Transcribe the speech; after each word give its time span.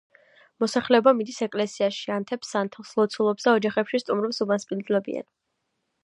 მოსახლეობა 0.61 1.11
მიდის 1.17 1.35
ეკლესიაში, 1.45 2.07
ანთებს 2.15 2.53
სანთელს, 2.55 2.93
ლოცულობს 3.01 3.45
და 3.49 3.53
ოჯახებში 3.61 4.01
სტუმრებს 4.05 4.41
უმასპინძლდებიან. 4.47 5.29